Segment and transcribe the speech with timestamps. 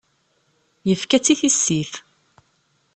[0.87, 1.93] Yefka-tt i tissit.